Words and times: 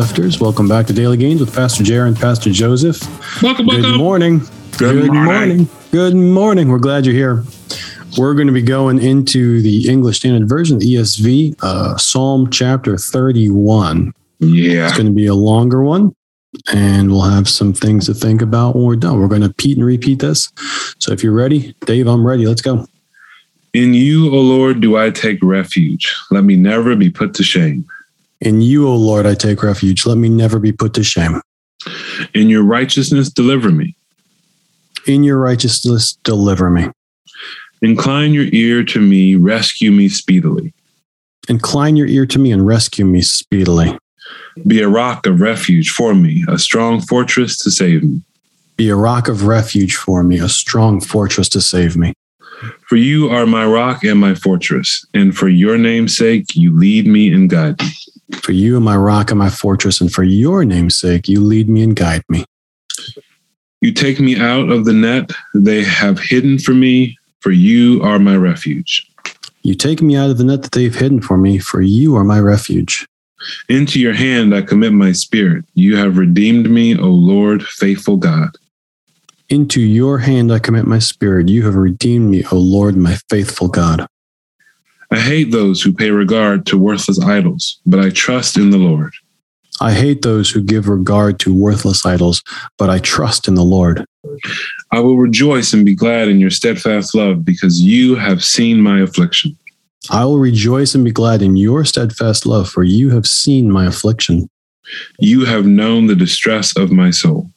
lifters. 0.00 0.40
Welcome 0.40 0.66
back 0.66 0.86
to 0.86 0.94
Daily 0.94 1.18
Gains 1.18 1.40
with 1.40 1.54
Pastor 1.54 1.84
Jared 1.84 2.08
and 2.08 2.16
Pastor 2.16 2.50
Joseph. 2.50 3.02
Welcome, 3.42 3.66
welcome. 3.66 3.82
Good 3.82 3.98
morning. 3.98 4.40
Good 4.78 5.12
morning. 5.12 5.68
Good 5.92 6.14
morning. 6.14 6.68
We're 6.68 6.78
glad 6.78 7.04
you're 7.04 7.14
here. 7.14 7.44
We're 8.16 8.32
going 8.32 8.46
to 8.46 8.52
be 8.54 8.62
going 8.62 8.98
into 8.98 9.60
the 9.60 9.90
English 9.90 10.20
Standard 10.20 10.48
Version, 10.48 10.78
the 10.78 10.94
ESV, 10.94 11.54
uh, 11.62 11.98
Psalm 11.98 12.48
chapter 12.48 12.96
31. 12.96 14.14
Yeah. 14.38 14.86
It's 14.86 14.96
going 14.96 15.04
to 15.04 15.12
be 15.12 15.26
a 15.26 15.34
longer 15.34 15.82
one, 15.82 16.16
and 16.72 17.10
we'll 17.10 17.28
have 17.28 17.46
some 17.46 17.74
things 17.74 18.06
to 18.06 18.14
think 18.14 18.40
about 18.40 18.76
when 18.76 18.86
we're 18.86 18.96
done. 18.96 19.20
We're 19.20 19.28
going 19.28 19.42
to 19.42 19.48
repeat 19.48 19.76
and 19.76 19.84
repeat 19.84 20.20
this. 20.20 20.50
So 20.98 21.12
if 21.12 21.22
you're 21.22 21.34
ready, 21.34 21.74
Dave, 21.84 22.06
I'm 22.06 22.26
ready. 22.26 22.46
Let's 22.46 22.62
go. 22.62 22.86
In 23.74 23.92
you, 23.92 24.34
O 24.34 24.40
Lord, 24.40 24.80
do 24.80 24.96
I 24.96 25.10
take 25.10 25.40
refuge. 25.42 26.16
Let 26.30 26.44
me 26.44 26.56
never 26.56 26.96
be 26.96 27.10
put 27.10 27.34
to 27.34 27.42
shame. 27.42 27.84
In 28.40 28.60
you, 28.62 28.88
O 28.88 28.96
Lord, 28.96 29.26
I 29.26 29.34
take 29.34 29.62
refuge. 29.62 30.06
Let 30.06 30.18
me 30.18 30.28
never 30.28 30.58
be 30.58 30.72
put 30.72 30.94
to 30.94 31.04
shame. 31.04 31.40
In 32.34 32.48
your 32.48 32.62
righteousness, 32.62 33.30
deliver 33.30 33.70
me. 33.70 33.96
In 35.06 35.24
your 35.24 35.38
righteousness, 35.38 36.18
deliver 36.24 36.70
me. 36.70 36.88
Incline 37.82 38.34
your 38.34 38.46
ear 38.52 38.84
to 38.84 39.00
me, 39.00 39.34
rescue 39.36 39.90
me 39.90 40.08
speedily. 40.08 40.74
Incline 41.48 41.96
your 41.96 42.06
ear 42.06 42.26
to 42.26 42.38
me 42.38 42.52
and 42.52 42.66
rescue 42.66 43.04
me 43.04 43.22
speedily. 43.22 43.98
Be 44.66 44.80
a 44.80 44.88
rock 44.88 45.26
of 45.26 45.40
refuge 45.40 45.90
for 45.90 46.14
me, 46.14 46.44
a 46.48 46.58
strong 46.58 47.00
fortress 47.00 47.56
to 47.58 47.70
save 47.70 48.02
me. 48.02 48.22
Be 48.76 48.88
a 48.88 48.96
rock 48.96 49.28
of 49.28 49.46
refuge 49.46 49.96
for 49.96 50.22
me, 50.22 50.38
a 50.38 50.48
strong 50.48 51.00
fortress 51.00 51.48
to 51.50 51.60
save 51.60 51.96
me. 51.96 52.12
For 52.86 52.96
you 52.96 53.30
are 53.30 53.46
my 53.46 53.64
rock 53.66 54.04
and 54.04 54.20
my 54.20 54.34
fortress, 54.34 55.04
and 55.14 55.36
for 55.36 55.48
your 55.48 55.78
name's 55.78 56.16
sake, 56.16 56.54
you 56.54 56.76
lead 56.76 57.06
me 57.06 57.32
and 57.32 57.48
guide 57.48 57.80
me. 57.80 57.88
For 58.42 58.52
you 58.52 58.76
are 58.76 58.80
my 58.80 58.96
rock 58.96 59.30
and 59.30 59.38
my 59.38 59.50
fortress, 59.50 60.00
and 60.00 60.12
for 60.12 60.22
your 60.22 60.64
name's 60.64 60.98
sake, 60.98 61.28
you 61.28 61.40
lead 61.40 61.68
me 61.68 61.82
and 61.82 61.96
guide 61.96 62.22
me. 62.28 62.44
You 63.80 63.92
take 63.92 64.20
me 64.20 64.38
out 64.38 64.68
of 64.68 64.84
the 64.84 64.92
net 64.92 65.30
they 65.54 65.82
have 65.82 66.18
hidden 66.18 66.58
for 66.58 66.74
me, 66.74 67.16
for 67.40 67.50
you 67.50 68.02
are 68.02 68.18
my 68.18 68.36
refuge. 68.36 69.06
You 69.62 69.74
take 69.74 70.02
me 70.02 70.16
out 70.16 70.30
of 70.30 70.38
the 70.38 70.44
net 70.44 70.62
that 70.62 70.72
they've 70.72 70.94
hidden 70.94 71.22
for 71.22 71.36
me, 71.36 71.58
for 71.58 71.80
you 71.80 72.16
are 72.16 72.24
my 72.24 72.40
refuge. 72.40 73.06
Into 73.68 73.98
your 73.98 74.12
hand 74.12 74.54
I 74.54 74.62
commit 74.62 74.92
my 74.92 75.12
spirit. 75.12 75.64
You 75.74 75.96
have 75.96 76.18
redeemed 76.18 76.70
me, 76.70 76.98
O 76.98 77.06
Lord, 77.06 77.62
faithful 77.62 78.18
God. 78.18 78.50
Into 79.50 79.80
your 79.80 80.18
hand 80.18 80.52
I 80.52 80.60
commit 80.60 80.86
my 80.86 81.00
spirit. 81.00 81.48
You 81.48 81.64
have 81.64 81.74
redeemed 81.74 82.30
me, 82.30 82.44
O 82.52 82.56
Lord, 82.56 82.96
my 82.96 83.16
faithful 83.28 83.66
God. 83.66 84.06
I 85.10 85.18
hate 85.18 85.50
those 85.50 85.82
who 85.82 85.92
pay 85.92 86.12
regard 86.12 86.66
to 86.66 86.78
worthless 86.78 87.20
idols, 87.20 87.80
but 87.84 87.98
I 87.98 88.10
trust 88.10 88.56
in 88.56 88.70
the 88.70 88.78
Lord. 88.78 89.12
I 89.80 89.92
hate 89.92 90.22
those 90.22 90.50
who 90.50 90.62
give 90.62 90.88
regard 90.88 91.40
to 91.40 91.52
worthless 91.52 92.06
idols, 92.06 92.44
but 92.78 92.90
I 92.90 93.00
trust 93.00 93.48
in 93.48 93.56
the 93.56 93.64
Lord. 93.64 94.04
I 94.92 95.00
will 95.00 95.16
rejoice 95.16 95.72
and 95.72 95.84
be 95.84 95.96
glad 95.96 96.28
in 96.28 96.38
your 96.38 96.50
steadfast 96.50 97.12
love, 97.12 97.44
because 97.44 97.80
you 97.80 98.14
have 98.14 98.44
seen 98.44 98.80
my 98.80 99.00
affliction. 99.00 99.56
I 100.10 100.26
will 100.26 100.38
rejoice 100.38 100.94
and 100.94 101.04
be 101.04 101.10
glad 101.10 101.42
in 101.42 101.56
your 101.56 101.84
steadfast 101.84 102.46
love, 102.46 102.68
for 102.68 102.84
you 102.84 103.10
have 103.10 103.26
seen 103.26 103.68
my 103.68 103.86
affliction, 103.86 104.48
You 105.18 105.44
have 105.44 105.66
known 105.66 106.06
the 106.06 106.16
distress 106.16 106.76
of 106.76 106.92
my 106.92 107.10
soul, 107.10 107.50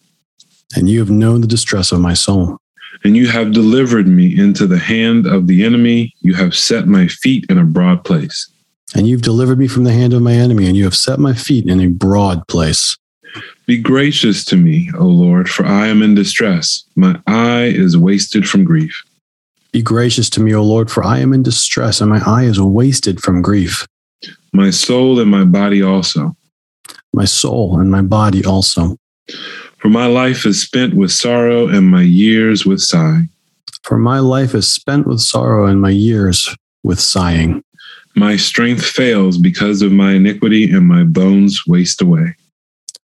and 0.76 0.90
you 0.90 1.00
have 1.00 1.10
known 1.10 1.42
the 1.42 1.48
distress 1.48 1.92
of 1.92 2.00
my 2.00 2.14
soul. 2.14 2.58
and 3.04 3.18
you 3.18 3.28
have 3.28 3.52
delivered 3.52 4.08
me 4.08 4.38
into 4.38 4.66
the 4.66 4.80
hand 4.80 5.28
of 5.28 5.48
the 5.48 5.64
enemy. 5.66 6.14
You 6.22 6.36
have 6.36 6.56
set 6.56 6.88
my 6.88 7.08
feet 7.08 7.46
in 7.50 7.58
a 7.58 7.64
broad 7.66 8.06
place. 8.06 8.50
And 8.96 9.08
you've 9.08 9.24
delivered 9.24 9.58
me 9.60 9.68
from 9.68 9.84
the 9.84 9.92
hand 9.92 10.14
of 10.14 10.22
my 10.22 10.34
enemy, 10.34 10.68
and 10.68 10.78
you 10.78 10.84
have 10.86 10.96
set 10.96 11.20
my 11.20 11.34
feet 11.34 11.68
in 11.68 11.82
a 11.82 11.88
broad 11.88 12.48
place. 12.48 12.96
Be 13.66 13.78
gracious 13.78 14.46
to 14.46 14.56
me, 14.56 14.90
O 14.98 15.06
Lord, 15.06 15.50
for 15.50 15.66
I 15.66 15.88
am 15.88 16.02
in 16.02 16.16
distress. 16.16 16.84
My 16.96 17.20
eye 17.26 17.72
is 17.74 17.98
wasted 17.98 18.48
from 18.48 18.64
grief. 18.64 19.04
Be 19.72 19.82
gracious 19.82 20.30
to 20.32 20.40
me, 20.40 20.54
O 20.54 20.62
Lord, 20.64 20.92
for 20.92 21.04
I 21.04 21.20
am 21.20 21.34
in 21.34 21.42
distress, 21.44 22.00
and 22.00 22.10
my 22.10 22.22
eye 22.26 22.44
is 22.44 22.62
wasted 22.62 23.20
from 23.22 23.42
grief. 23.42 23.88
My 24.54 24.70
soul 24.70 25.20
and 25.20 25.32
my 25.32 25.46
body 25.46 25.82
also. 25.82 26.38
My 27.12 27.26
soul 27.26 27.80
and 27.80 27.90
my 27.90 28.02
body 28.04 28.46
also. 28.46 28.98
For 29.84 29.90
my 29.90 30.06
life 30.06 30.46
is 30.46 30.62
spent 30.62 30.94
with 30.94 31.12
sorrow 31.12 31.68
and 31.68 31.92
my 31.92 32.04
years 32.04 32.66
with 32.66 32.82
sighing. 32.82 33.28
For 33.82 33.98
my 33.98 34.20
life 34.20 34.56
is 34.56 34.74
spent 34.74 35.06
with 35.06 35.20
sorrow, 35.20 35.66
and 35.66 35.82
my 35.82 35.90
years 35.90 36.56
with 36.86 37.02
sighing. 37.02 37.62
My 38.16 38.38
strength 38.38 38.86
fails 38.86 39.38
because 39.38 39.82
of 39.82 39.92
my 39.92 40.14
iniquity, 40.14 40.72
and 40.72 40.88
my 40.88 41.04
bones 41.04 41.68
waste 41.68 42.02
away. 42.02 42.34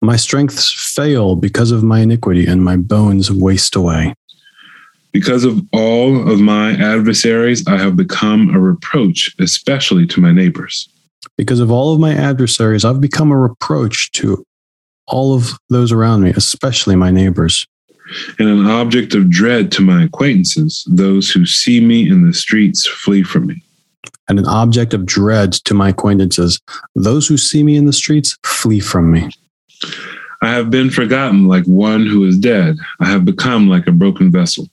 My 0.03 0.16
strengths 0.16 0.72
fail 0.94 1.35
because 1.35 1.72
of 1.72 1.81
my 1.81 2.02
iniquity, 2.02 2.46
and 2.46 2.63
my 2.63 2.78
bones 2.78 3.31
waste 3.31 3.75
away. 3.75 4.13
Because 5.12 5.46
of 5.46 5.59
all 5.74 6.31
of 6.31 6.40
my 6.40 6.74
adversaries, 6.74 7.68
I 7.68 7.79
have 7.79 7.96
become 7.96 8.53
a 8.53 8.59
reproach, 8.59 9.35
especially 9.40 10.06
to 10.06 10.22
my 10.22 10.31
neighbors. 10.31 10.88
Because 11.35 11.62
of 11.62 11.72
all 11.72 11.96
of 11.96 12.00
my 12.00 12.13
adversaries, 12.13 12.85
I've 12.85 13.02
become 13.02 13.31
a 13.31 13.38
reproach 13.40 14.12
to 14.12 14.46
all 15.09 15.34
of 15.34 15.52
those 15.70 15.92
around 15.92 16.22
me, 16.24 16.31
especially 16.36 16.96
my 16.96 17.12
neighbors, 17.12 17.66
And 18.40 18.47
an 18.50 18.66
object 18.66 19.14
of 19.14 19.30
dread 19.30 19.72
to 19.74 19.81
my 19.81 20.03
acquaintances, 20.03 20.84
those 20.88 21.30
who 21.31 21.46
see 21.46 21.80
me 21.80 22.09
in 22.09 22.25
the 22.25 22.34
streets 22.34 22.88
flee 22.88 23.24
from 23.24 23.47
me. 23.47 23.64
and 24.28 24.38
an 24.38 24.46
object 24.46 24.94
of 24.94 25.08
dread 25.08 25.52
to 25.53 25.74
my 25.74 25.90
acquaintances. 25.90 26.59
Those 26.96 27.28
who 27.28 27.36
see 27.36 27.64
me 27.64 27.75
in 27.75 27.86
the 27.86 27.94
streets 27.94 28.38
flee 28.46 28.80
from 28.80 29.12
me. 29.12 29.28
I 30.44 30.50
have 30.52 30.70
been 30.70 30.92
forgotten 30.92 31.47
like 31.47 31.66
one 31.66 32.06
who 32.06 32.24
is 32.26 32.38
dead. 32.38 32.78
I 33.00 33.06
have 33.06 33.26
become 33.26 33.68
like 33.70 33.88
a 33.88 33.91
broken 33.91 34.31
vessel. 34.31 34.70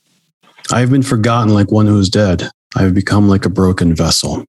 I 0.71 0.79
have 0.81 0.91
been 0.91 1.01
forgotten 1.01 1.55
like 1.55 1.71
one 1.71 1.87
who 1.87 1.97
is 1.99 2.07
dead. 2.09 2.49
I 2.75 2.83
have 2.83 2.93
become 2.93 3.27
like 3.27 3.45
a 3.45 3.49
broken 3.49 3.95
vessel. 3.95 4.45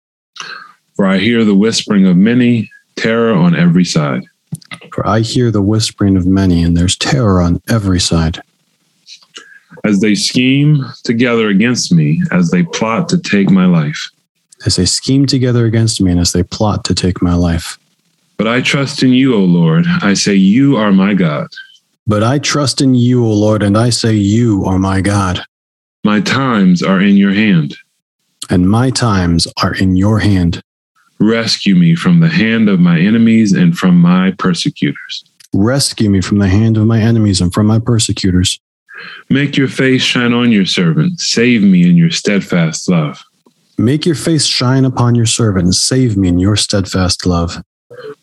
For 0.94 1.06
I 1.06 1.16
hear 1.16 1.42
the 1.42 1.54
whispering 1.54 2.06
of 2.06 2.16
many, 2.18 2.70
terror 2.96 3.32
on 3.32 3.56
every 3.56 3.86
side. 3.86 4.24
For 4.92 5.06
I 5.06 5.20
hear 5.20 5.50
the 5.50 5.62
whispering 5.62 6.16
of 6.16 6.26
many, 6.26 6.62
and 6.62 6.76
there's 6.76 6.96
terror 6.96 7.40
on 7.40 7.60
every 7.68 8.00
side. 8.00 8.40
As 9.84 10.00
they 10.00 10.14
scheme 10.14 10.84
together 11.04 11.48
against 11.48 11.92
me, 11.92 12.22
as 12.32 12.50
they 12.50 12.62
plot 12.62 13.08
to 13.10 13.18
take 13.18 13.50
my 13.50 13.66
life. 13.66 14.08
As 14.66 14.76
they 14.76 14.86
scheme 14.86 15.26
together 15.26 15.66
against 15.66 16.00
me 16.00 16.10
and 16.10 16.18
as 16.20 16.32
they 16.32 16.42
plot 16.42 16.84
to 16.86 16.94
take 16.94 17.22
my 17.22 17.34
life. 17.34 17.78
But 18.38 18.48
I 18.48 18.60
trust 18.60 19.02
in 19.02 19.12
you, 19.12 19.34
O 19.34 19.40
Lord. 19.40 19.84
I 20.02 20.14
say, 20.14 20.34
You 20.34 20.76
are 20.76 20.90
my 20.92 21.14
God. 21.14 21.46
But 22.06 22.22
I 22.24 22.38
trust 22.38 22.80
in 22.80 22.94
you, 22.94 23.24
O 23.24 23.30
Lord, 23.32 23.62
and 23.62 23.76
I 23.78 23.90
say, 23.90 24.14
You 24.14 24.64
are 24.64 24.78
my 24.78 25.00
God, 25.00 25.44
My 26.04 26.20
times 26.20 26.82
are 26.82 27.00
in 27.00 27.16
your 27.16 27.32
hand. 27.32 27.76
and 28.50 28.68
my 28.68 28.90
times 28.90 29.46
are 29.62 29.74
in 29.74 29.94
your 29.96 30.18
hand. 30.20 30.60
Rescue 31.20 31.74
me 31.74 31.94
from 31.94 32.20
the 32.20 32.28
hand 32.28 32.68
of 32.68 32.80
my 32.80 32.98
enemies 32.98 33.52
and 33.52 33.76
from 33.76 33.96
my 33.96 34.32
persecutors. 34.38 35.24
Rescue 35.52 36.10
me 36.10 36.20
from 36.20 36.38
the 36.38 36.48
hand 36.48 36.76
of 36.76 36.86
my 36.86 37.00
enemies 37.00 37.40
and 37.40 37.52
from 37.52 37.66
my 37.66 37.78
persecutors. 37.78 38.60
Make 39.28 39.56
your 39.56 39.68
face 39.68 40.02
shine 40.02 40.32
on 40.32 40.52
your 40.52 40.66
servant. 40.66 41.20
Save 41.20 41.62
me 41.62 41.88
in 41.88 41.96
your 41.96 42.10
steadfast 42.10 42.88
love. 42.88 43.22
Make 43.78 44.06
your 44.06 44.14
face 44.14 44.44
shine 44.44 44.84
upon 44.84 45.14
your 45.14 45.26
servant 45.26 45.64
and 45.66 45.74
save 45.74 46.16
me 46.16 46.28
in 46.28 46.38
your 46.38 46.56
steadfast 46.56 47.26
love. 47.26 47.62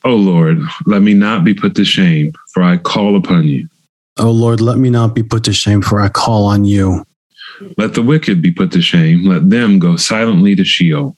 O 0.04 0.16
Lord, 0.16 0.60
let 0.86 1.02
me 1.02 1.14
not 1.14 1.44
be 1.44 1.54
put 1.54 1.76
to 1.76 1.86
shame, 1.86 2.34
for 2.54 2.62
I 2.62 2.78
call 2.78 3.16
upon 3.16 3.46
you. 3.46 3.68
O 4.18 4.32
Lord, 4.32 4.62
let 4.62 4.78
me 4.78 4.90
not 4.90 5.14
be 5.14 5.24
put 5.24 5.44
to 5.46 5.54
shame, 5.54 5.82
for 5.82 6.00
I 6.00 6.10
call 6.10 6.46
on 6.46 6.66
you. 6.66 7.06
Let 7.78 7.94
the 7.94 8.02
wicked 8.02 8.42
be 8.42 8.52
put 8.52 8.72
to 8.74 8.82
shame. 8.82 9.26
Let 9.26 9.50
them 9.50 9.80
go 9.80 9.96
silently 9.96 10.56
to 10.56 10.64
Sheol. 10.64 11.16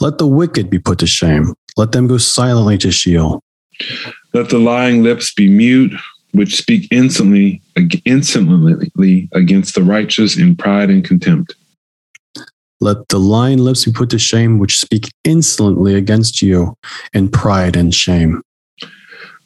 Let 0.00 0.18
the 0.18 0.26
wicked 0.26 0.70
be 0.70 0.78
put 0.78 0.98
to 1.00 1.06
shame. 1.06 1.54
Let 1.76 1.92
them 1.92 2.06
go 2.06 2.18
silently 2.18 2.78
to 2.78 2.90
Sheol. 2.90 3.42
Let 4.32 4.50
the 4.50 4.58
lying 4.58 5.02
lips 5.02 5.32
be 5.34 5.48
mute, 5.48 5.92
which 6.32 6.56
speak 6.56 6.86
insolently, 6.90 7.62
insolently 8.04 9.28
against 9.32 9.74
the 9.74 9.82
righteous 9.82 10.36
in 10.36 10.56
pride 10.56 10.90
and 10.90 11.04
contempt. 11.04 11.54
Let 12.80 13.08
the 13.08 13.18
lying 13.18 13.58
lips 13.58 13.84
be 13.84 13.92
put 13.92 14.10
to 14.10 14.18
shame, 14.18 14.58
which 14.58 14.78
speak 14.78 15.10
insolently 15.24 15.94
against 15.94 16.42
you 16.42 16.76
in 17.12 17.28
pride 17.28 17.74
and 17.74 17.92
shame. 17.92 18.42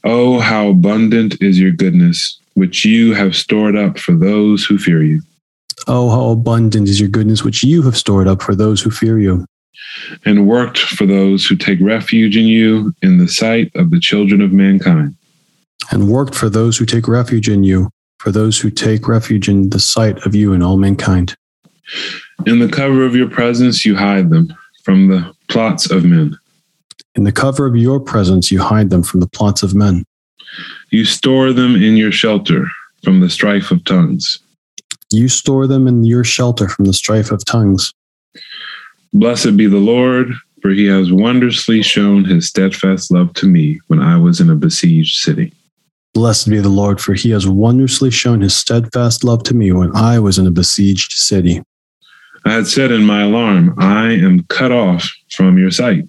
Oh, 0.04 0.40
how 0.40 0.68
abundant 0.68 1.40
is 1.40 1.58
your 1.58 1.70
goodness, 1.70 2.38
which 2.54 2.84
you 2.84 3.14
have 3.14 3.34
stored 3.34 3.76
up 3.76 3.98
for 3.98 4.12
those 4.12 4.64
who 4.66 4.76
fear 4.76 5.02
you. 5.02 5.22
Oh, 5.86 6.10
how 6.10 6.30
abundant 6.30 6.88
is 6.88 7.00
your 7.00 7.08
goodness, 7.08 7.42
which 7.42 7.64
you 7.64 7.82
have 7.82 7.96
stored 7.96 8.28
up 8.28 8.42
for 8.42 8.54
those 8.54 8.82
who 8.82 8.90
fear 8.90 9.18
you, 9.18 9.46
and 10.24 10.46
worked 10.46 10.78
for 10.78 11.06
those 11.06 11.46
who 11.46 11.56
take 11.56 11.80
refuge 11.80 12.36
in 12.36 12.46
you 12.46 12.94
in 13.02 13.18
the 13.18 13.28
sight 13.28 13.70
of 13.74 13.90
the 13.90 14.00
children 14.00 14.40
of 14.40 14.52
mankind. 14.52 15.16
and 15.90 16.08
worked 16.08 16.34
for 16.34 16.48
those 16.48 16.78
who 16.78 16.86
take 16.86 17.08
refuge 17.08 17.48
in 17.48 17.64
you, 17.64 17.90
for 18.18 18.30
those 18.30 18.58
who 18.58 18.70
take 18.70 19.08
refuge 19.08 19.48
in 19.48 19.70
the 19.70 19.80
sight 19.80 20.16
of 20.24 20.34
you 20.34 20.52
and 20.52 20.62
all 20.62 20.76
mankind. 20.76 21.34
In 22.46 22.60
the 22.60 22.68
cover 22.68 23.04
of 23.04 23.16
your 23.16 23.28
presence, 23.28 23.84
you 23.84 23.96
hide 23.96 24.30
them 24.30 24.54
from 24.84 25.08
the 25.08 25.34
plots 25.48 25.90
of 25.90 26.04
men. 26.04 26.38
In 27.14 27.24
the 27.24 27.32
cover 27.32 27.66
of 27.66 27.76
your 27.76 28.00
presence, 28.00 28.50
you 28.50 28.60
hide 28.60 28.90
them 28.90 29.02
from 29.02 29.20
the 29.20 29.28
plots 29.28 29.62
of 29.62 29.74
men. 29.74 30.04
You 30.90 31.04
store 31.04 31.52
them 31.52 31.74
in 31.74 31.96
your 31.96 32.12
shelter 32.12 32.66
from 33.02 33.20
the 33.20 33.28
strife 33.28 33.70
of 33.70 33.84
tongues. 33.84 34.38
You 35.10 35.28
store 35.28 35.66
them 35.66 35.86
in 35.86 36.04
your 36.04 36.24
shelter 36.24 36.68
from 36.68 36.86
the 36.86 36.92
strife 36.92 37.30
of 37.30 37.44
tongues. 37.44 37.92
Blessed 39.14 39.56
be 39.58 39.66
the 39.66 39.76
Lord, 39.76 40.32
for 40.62 40.70
he 40.70 40.86
has 40.86 41.12
wondrously 41.12 41.82
shown 41.82 42.24
his 42.24 42.48
steadfast 42.48 43.10
love 43.10 43.34
to 43.34 43.46
me 43.46 43.78
when 43.88 44.00
I 44.00 44.16
was 44.16 44.40
in 44.40 44.48
a 44.48 44.54
besieged 44.54 45.16
city. 45.16 45.52
Blessed 46.14 46.48
be 46.48 46.60
the 46.60 46.70
Lord, 46.70 47.00
for 47.00 47.12
he 47.12 47.30
has 47.30 47.46
wondrously 47.46 48.10
shown 48.10 48.40
his 48.40 48.56
steadfast 48.56 49.22
love 49.22 49.42
to 49.44 49.54
me 49.54 49.72
when 49.72 49.94
I 49.94 50.18
was 50.18 50.38
in 50.38 50.46
a 50.46 50.50
besieged 50.50 51.12
city. 51.12 51.62
I 52.46 52.52
had 52.52 52.66
said 52.66 52.90
in 52.90 53.04
my 53.04 53.22
alarm, 53.22 53.74
I 53.78 54.12
am 54.12 54.44
cut 54.44 54.72
off 54.72 55.10
from 55.30 55.58
your 55.58 55.70
sight. 55.70 56.08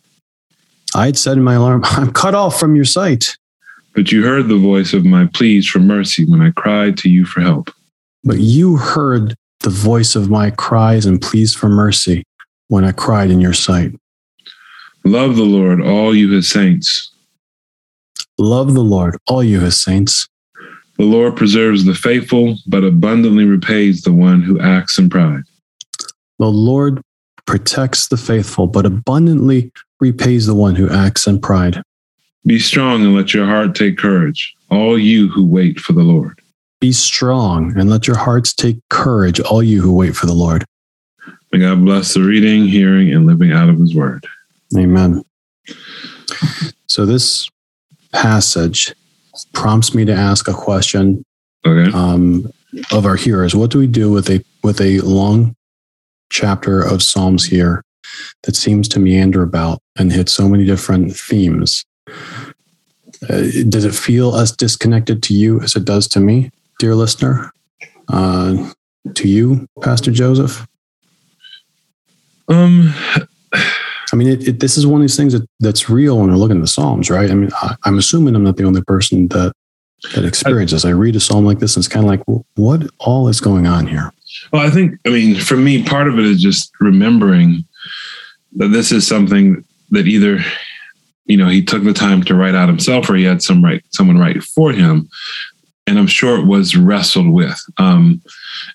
I 0.95 1.07
had 1.07 1.17
said 1.17 1.37
in 1.37 1.43
my 1.43 1.55
alarm, 1.55 1.81
I'm 1.85 2.11
cut 2.11 2.35
off 2.35 2.57
from 2.59 2.75
your 2.75 2.85
sight. 2.85 3.37
But 3.95 4.11
you 4.11 4.23
heard 4.23 4.47
the 4.47 4.57
voice 4.57 4.93
of 4.93 5.05
my 5.05 5.27
pleas 5.33 5.67
for 5.67 5.79
mercy 5.79 6.25
when 6.25 6.41
I 6.41 6.51
cried 6.51 6.97
to 6.99 7.09
you 7.09 7.25
for 7.25 7.41
help. 7.41 7.69
But 8.23 8.39
you 8.39 8.77
heard 8.77 9.35
the 9.59 9.69
voice 9.69 10.15
of 10.15 10.29
my 10.29 10.51
cries 10.51 11.05
and 11.05 11.21
pleas 11.21 11.53
for 11.53 11.69
mercy 11.69 12.23
when 12.73 12.83
I 12.83 12.91
cried 12.91 13.29
in 13.29 13.39
your 13.39 13.53
sight. 13.53 13.91
Love 15.05 15.35
the 15.35 15.43
Lord, 15.43 15.79
all 15.79 16.15
you 16.15 16.31
his 16.31 16.49
saints. 16.49 17.13
Love 18.39 18.73
the 18.73 18.81
Lord, 18.81 19.15
all 19.27 19.43
you 19.43 19.59
his 19.59 19.79
saints. 19.79 20.27
The 20.97 21.05
Lord 21.05 21.37
preserves 21.37 21.85
the 21.85 21.93
faithful, 21.93 22.57
but 22.65 22.83
abundantly 22.83 23.45
repays 23.45 24.01
the 24.01 24.11
one 24.11 24.41
who 24.41 24.59
acts 24.59 24.97
in 24.97 25.07
pride. 25.07 25.43
The 26.39 26.47
Lord 26.47 26.99
protects 27.45 28.07
the 28.07 28.17
faithful, 28.17 28.65
but 28.65 28.87
abundantly 28.87 29.71
repays 29.99 30.47
the 30.47 30.55
one 30.55 30.73
who 30.73 30.89
acts 30.89 31.27
in 31.27 31.41
pride. 31.41 31.79
Be 32.43 32.57
strong 32.57 33.03
and 33.03 33.15
let 33.15 33.35
your 33.35 33.45
heart 33.45 33.75
take 33.75 33.99
courage, 33.99 34.51
all 34.71 34.97
you 34.97 35.27
who 35.27 35.45
wait 35.45 35.79
for 35.79 35.93
the 35.93 36.01
Lord. 36.01 36.41
Be 36.81 36.91
strong 36.91 37.77
and 37.77 37.87
let 37.87 38.07
your 38.07 38.17
hearts 38.17 38.51
take 38.51 38.77
courage, 38.89 39.39
all 39.39 39.61
you 39.61 39.79
who 39.79 39.93
wait 39.93 40.15
for 40.15 40.25
the 40.25 40.33
Lord. 40.33 40.65
May 41.53 41.59
God 41.59 41.85
bless 41.85 42.15
the 42.15 42.21
reading, 42.21 42.67
hearing, 42.67 43.13
and 43.13 43.27
living 43.27 43.51
out 43.51 43.69
of 43.69 43.77
his 43.77 43.93
word. 43.93 44.25
Amen. 44.75 45.23
So 46.87 47.05
this 47.05 47.47
passage 48.11 48.91
prompts 49.53 49.93
me 49.93 50.03
to 50.05 50.13
ask 50.13 50.47
a 50.47 50.53
question 50.53 51.23
Okay. 51.63 51.95
um, 51.95 52.51
of 52.91 53.05
our 53.05 53.15
hearers. 53.15 53.55
What 53.55 53.69
do 53.69 53.77
we 53.77 53.85
do 53.85 54.11
with 54.11 54.29
a 54.31 54.43
with 54.63 54.81
a 54.81 54.99
long 55.01 55.55
chapter 56.31 56.81
of 56.81 57.03
Psalms 57.03 57.45
here 57.45 57.83
that 58.41 58.55
seems 58.55 58.87
to 58.89 58.99
meander 58.99 59.43
about 59.43 59.79
and 59.95 60.11
hit 60.11 60.29
so 60.29 60.49
many 60.49 60.65
different 60.65 61.15
themes? 61.15 61.85
Uh, 62.09 63.43
does 63.69 63.85
it 63.85 63.93
feel 63.93 64.35
as 64.35 64.51
disconnected 64.51 65.21
to 65.23 65.35
you 65.35 65.61
as 65.61 65.75
it 65.75 65.85
does 65.85 66.07
to 66.09 66.19
me, 66.19 66.49
dear 66.79 66.95
listener? 66.95 67.53
Uh, 68.09 68.71
to 69.13 69.27
you, 69.29 69.67
Pastor 69.81 70.11
Joseph? 70.11 70.67
Um, 72.47 72.93
I 73.53 74.15
mean, 74.15 74.27
it, 74.27 74.47
it, 74.47 74.59
this 74.59 74.77
is 74.77 74.85
one 74.85 75.01
of 75.01 75.03
these 75.03 75.17
things 75.17 75.33
that, 75.33 75.47
that's 75.59 75.89
real 75.89 76.19
when 76.19 76.29
we're 76.29 76.35
looking 76.35 76.57
at 76.57 76.61
the 76.61 76.67
Psalms, 76.67 77.09
right? 77.09 77.31
I 77.31 77.33
mean, 77.33 77.49
I, 77.61 77.75
I'm 77.83 77.97
assuming 77.97 78.35
I'm 78.35 78.43
not 78.43 78.57
the 78.57 78.65
only 78.65 78.81
person 78.83 79.27
that 79.29 79.53
that 80.13 80.25
experiences. 80.25 80.83
I 80.83 80.89
read 80.89 81.15
a 81.15 81.19
psalm 81.21 81.45
like 81.45 81.59
this, 81.59 81.77
and 81.77 81.81
it's 81.81 81.91
kind 81.91 82.05
of 82.05 82.09
like, 82.09 82.27
well, 82.27 82.45
what 82.55 82.83
all 82.99 83.29
is 83.29 83.39
going 83.39 83.67
on 83.67 83.87
here? 83.87 84.11
well, 84.51 84.65
I 84.65 84.69
think, 84.69 84.99
I 85.05 85.09
mean, 85.09 85.35
for 85.35 85.57
me, 85.57 85.83
part 85.83 86.07
of 86.07 86.17
it 86.19 86.25
is 86.25 86.41
just 86.41 86.71
remembering 86.79 87.65
that 88.53 88.69
this 88.69 88.91
is 88.91 89.07
something 89.07 89.63
that 89.91 90.07
either, 90.07 90.39
you 91.25 91.37
know, 91.37 91.47
he 91.47 91.63
took 91.63 91.83
the 91.83 91.93
time 91.93 92.23
to 92.23 92.35
write 92.35 92.55
out 92.55 92.69
himself 92.69 93.09
or 93.09 93.15
he 93.15 93.23
had 93.23 93.41
some 93.41 93.63
write, 93.63 93.83
someone 93.91 94.17
write 94.17 94.43
for 94.43 94.71
him. 94.71 95.09
And 95.87 95.99
I'm 95.99 96.07
sure 96.07 96.39
it 96.39 96.45
was 96.45 96.75
wrestled 96.75 97.29
with. 97.29 97.59
Um, 97.77 98.21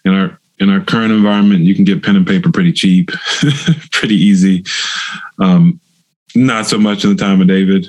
in 0.04 0.14
our 0.14 0.40
in 0.60 0.70
our 0.70 0.80
current 0.80 1.12
environment, 1.12 1.64
you 1.64 1.74
can 1.74 1.84
get 1.84 2.02
pen 2.02 2.16
and 2.16 2.26
paper 2.26 2.50
pretty 2.50 2.72
cheap, 2.72 3.10
pretty 3.92 4.16
easy. 4.16 4.64
Um, 5.38 5.80
not 6.34 6.66
so 6.66 6.78
much 6.78 7.04
in 7.04 7.10
the 7.10 7.16
time 7.16 7.40
of 7.40 7.46
David. 7.46 7.88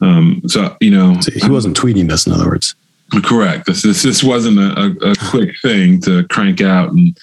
Um, 0.00 0.42
so 0.46 0.76
you 0.80 0.90
know, 0.90 1.20
So 1.20 1.32
he 1.32 1.50
wasn't 1.50 1.76
tweeting 1.76 2.08
this, 2.08 2.26
in 2.26 2.32
other 2.32 2.48
words. 2.48 2.74
Correct. 3.22 3.66
This 3.66 3.82
this, 3.82 4.02
this 4.02 4.24
wasn't 4.24 4.58
a, 4.58 4.96
a, 5.10 5.14
quick 5.30 5.54
thing 5.62 6.00
to 6.02 6.26
crank 6.28 6.60
out 6.60 6.90
and 6.90 7.16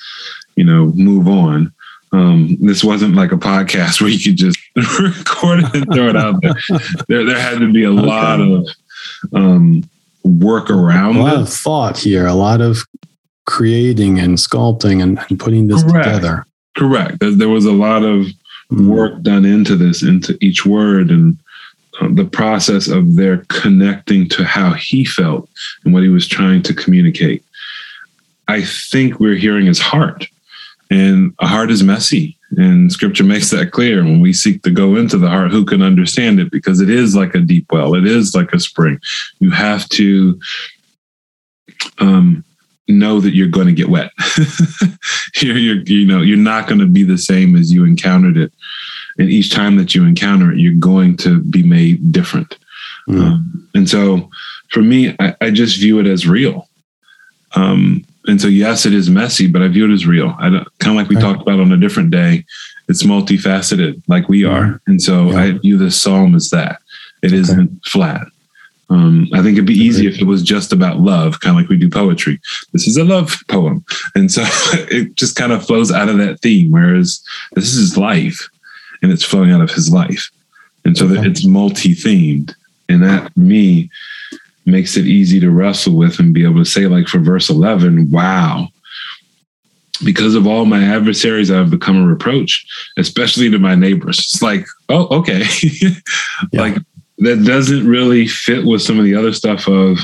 you 0.55 0.63
know 0.63 0.87
move 0.95 1.27
on. 1.27 1.73
Um, 2.13 2.57
this 2.59 2.83
wasn't 2.83 3.15
like 3.15 3.31
a 3.31 3.37
podcast 3.37 4.01
where 4.01 4.09
you 4.09 4.19
could 4.19 4.37
just 4.37 4.59
record 4.75 5.63
it 5.63 5.75
and 5.75 5.93
throw 5.93 6.09
it 6.09 6.15
out 6.15 6.41
there. 6.41 6.53
There, 7.07 7.25
there 7.25 7.39
had 7.39 7.59
to 7.59 7.71
be 7.71 7.83
a 7.83 7.91
lot 7.91 8.39
of 8.41 8.67
um, 9.33 9.89
work 10.23 10.69
around. 10.69 11.17
A 11.17 11.23
lot 11.23 11.35
of 11.35 11.49
thought 11.49 11.97
here, 11.97 12.25
a 12.25 12.33
lot 12.33 12.61
of 12.61 12.85
creating 13.51 14.19
and 14.19 14.37
sculpting 14.37 15.03
and, 15.03 15.19
and 15.29 15.39
putting 15.39 15.67
this 15.67 15.83
Correct. 15.83 16.05
together. 16.05 16.45
Correct. 16.77 17.17
There, 17.19 17.49
was 17.49 17.65
a 17.65 17.71
lot 17.71 18.03
of 18.03 18.27
Mm. 18.71 18.87
work 18.87 19.21
done 19.21 19.43
into 19.43 19.75
this, 19.75 20.01
into 20.01 20.37
each 20.39 20.65
word, 20.65 21.11
and 21.11 21.37
uh, 21.99 22.07
the 22.11 22.23
process 22.23 22.87
of 22.87 23.17
their 23.17 23.43
connecting 23.49 24.29
to 24.29 24.45
how 24.45 24.71
he 24.71 25.03
felt 25.03 25.49
and 25.83 25.93
what 25.93 26.03
he 26.03 26.09
was 26.09 26.25
trying 26.25 26.61
to 26.63 26.73
communicate. 26.73 27.43
I 28.47 28.61
think 28.61 29.19
we're 29.19 29.35
hearing 29.35 29.65
his 29.65 29.79
heart, 29.79 30.25
and 30.89 31.33
a 31.39 31.47
heart 31.47 31.69
is 31.69 31.83
messy, 31.83 32.37
and 32.57 32.89
Scripture 32.89 33.23
makes 33.33 33.49
that 33.49 33.71
clear. 33.71 34.03
When 34.05 34.21
we 34.21 34.31
seek 34.31 34.63
to 34.63 34.71
go 34.71 34.95
into 34.95 35.17
the 35.17 35.27
heart, 35.27 35.51
who 35.51 35.65
can 35.65 35.81
understand 35.81 36.39
it? 36.39 36.49
Because 36.49 36.79
it 36.79 36.89
is 36.89 37.13
like 37.13 37.35
a 37.35 37.41
deep 37.41 37.65
well, 37.73 37.93
it 37.93 38.05
is 38.05 38.33
like 38.33 38.53
a 38.53 38.59
spring. 38.59 39.01
You 39.39 39.51
have 39.51 39.87
to. 39.89 40.39
Um, 41.99 42.45
know 42.91 43.19
that 43.19 43.33
you're 43.33 43.47
going 43.47 43.67
to 43.67 43.73
get 43.73 43.89
wet. 43.89 44.11
you're, 45.41 45.57
you're, 45.57 45.81
you 45.83 46.05
know, 46.05 46.21
you're 46.21 46.37
not 46.37 46.67
going 46.67 46.79
to 46.79 46.85
be 46.85 47.03
the 47.03 47.17
same 47.17 47.55
as 47.55 47.71
you 47.71 47.83
encountered 47.85 48.37
it. 48.37 48.51
And 49.17 49.29
each 49.29 49.51
time 49.53 49.75
that 49.77 49.93
you 49.95 50.05
encounter 50.05 50.51
it, 50.51 50.59
you're 50.59 50.73
going 50.75 51.17
to 51.17 51.41
be 51.41 51.63
made 51.63 52.11
different. 52.11 52.57
Mm. 53.07 53.21
Um, 53.21 53.69
and 53.73 53.89
so 53.89 54.29
for 54.69 54.81
me, 54.81 55.15
I, 55.19 55.35
I 55.41 55.51
just 55.51 55.79
view 55.79 55.99
it 55.99 56.07
as 56.07 56.27
real. 56.27 56.67
Um, 57.55 58.05
and 58.27 58.39
so, 58.39 58.47
yes, 58.47 58.85
it 58.85 58.93
is 58.93 59.09
messy, 59.09 59.47
but 59.47 59.61
I 59.61 59.67
view 59.67 59.89
it 59.89 59.93
as 59.93 60.05
real. 60.05 60.35
I 60.39 60.49
don't, 60.49 60.67
kind 60.79 60.95
of 60.95 61.01
like 61.01 61.09
we 61.09 61.15
Right. 61.15 61.21
talked 61.23 61.41
about 61.41 61.59
on 61.59 61.71
a 61.71 61.77
different 61.77 62.11
day. 62.11 62.45
It's 62.87 63.03
multifaceted, 63.03 64.01
like 64.07 64.29
we 64.29 64.43
are, 64.43 64.81
and 64.85 65.01
so. 65.01 65.31
Yeah. 65.31 65.37
I 65.39 65.51
view 65.51 65.77
this 65.77 65.99
psalm 66.01 66.35
as 66.35 66.49
that. 66.49 66.81
It 67.23 67.33
Okay. 67.33 67.55
not 67.55 67.69
flat. 67.85 68.27
Um, 68.91 69.29
I 69.33 69.41
think 69.41 69.53
it'd 69.53 69.65
be 69.65 69.73
easy 69.73 70.05
if 70.05 70.19
it 70.19 70.25
was 70.25 70.43
just 70.43 70.73
about 70.73 70.99
love, 70.99 71.39
kind 71.39 71.55
of 71.55 71.61
like 71.61 71.69
we 71.69 71.77
do 71.77 71.89
poetry. 71.89 72.41
This 72.73 72.87
is 72.87 72.97
a 72.97 73.05
love 73.05 73.33
poem, 73.47 73.85
and 74.15 74.29
so 74.29 74.41
it 74.91 75.15
just 75.15 75.37
kind 75.37 75.53
of 75.53 75.65
flows 75.65 75.91
out 75.93 76.09
of 76.09 76.17
that 76.17 76.41
theme. 76.41 76.71
Whereas 76.71 77.23
this 77.53 77.71
is 77.71 77.79
his 77.79 77.97
life, 77.97 78.49
and 79.01 79.09
it's 79.11 79.23
flowing 79.23 79.51
out 79.51 79.61
of 79.61 79.71
his 79.71 79.91
life, 79.93 80.29
and 80.83 80.97
so 80.97 81.07
that 81.07 81.19
Okay. 81.19 81.29
it's 81.29 81.45
multi-themed, 81.45 82.53
and 82.89 83.01
that 83.01 83.35
me 83.37 83.89
makes 84.65 84.97
it 84.97 85.07
easy 85.07 85.39
to 85.39 85.49
wrestle 85.49 85.95
with 85.95 86.19
and 86.19 86.33
be 86.33 86.43
able 86.43 86.59
to 86.63 86.65
say, 86.69 86.87
like 86.87 87.07
for 87.07 87.19
verse 87.19 87.49
eleven, 87.49 88.11
wow. 88.11 88.67
Because 90.03 90.33
of 90.33 90.47
all 90.47 90.65
my 90.65 90.83
adversaries, 90.83 91.51
I've 91.51 91.69
become 91.69 91.95
a 92.03 92.07
reproach, 92.07 92.65
especially 92.97 93.51
to 93.51 93.59
my 93.59 93.75
neighbors. 93.75 94.17
It's 94.17 94.41
like, 94.41 94.65
oh, 94.89 95.07
okay. 95.19 95.43
Like 96.53 96.77
that 97.21 97.43
doesn't 97.45 97.87
really 97.87 98.27
fit 98.27 98.65
with 98.65 98.81
some 98.81 98.97
of 98.99 99.05
the 99.05 99.15
other 99.15 99.33
stuff 99.33 99.67
of 99.67 99.97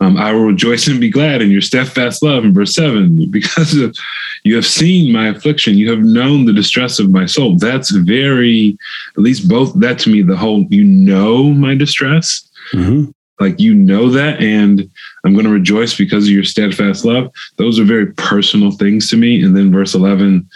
um, 0.00 0.16
I 0.16 0.32
will 0.32 0.44
rejoice 0.44 0.86
and 0.86 1.00
be 1.00 1.08
glad 1.10 1.40
in 1.42 1.50
your 1.50 1.62
steadfast 1.62 2.22
love 2.22 2.44
in 2.44 2.52
verse 2.54 2.74
seven, 2.74 3.30
because 3.30 3.74
of, 3.76 3.96
you 4.44 4.54
have 4.54 4.66
seen 4.66 5.12
my 5.12 5.28
affliction, 5.28 5.78
you 5.78 5.90
have 5.90 6.00
known 6.00 6.44
the 6.44 6.52
distress 6.52 6.98
of 6.98 7.10
my 7.10 7.26
soul. 7.26 7.56
That's 7.56 7.90
very, 7.90 8.76
at 9.16 9.22
least 9.22 9.48
both 9.48 9.72
that 9.80 9.98
to 10.00 10.10
me, 10.10 10.22
the 10.22 10.36
whole 10.36 10.66
you 10.70 10.84
know 10.84 11.50
my 11.52 11.74
distress, 11.74 12.48
Mhm. 12.72 13.12
like 13.40 13.58
you 13.58 13.74
know 13.74 14.08
that, 14.10 14.40
and 14.40 14.88
I'm 15.24 15.32
going 15.32 15.46
to 15.46 15.50
rejoice 15.52 15.96
because 15.96 16.24
of 16.26 16.30
your 16.32 16.44
steadfast 16.44 17.04
love. 17.04 17.30
Those 17.56 17.78
are 17.80 17.84
very 17.84 18.12
personal 18.12 18.70
things 18.70 19.08
to 19.10 19.16
me. 19.16 19.42
And 19.42 19.56
then 19.56 19.72
verse 19.72 19.94
eleven, 19.94 20.48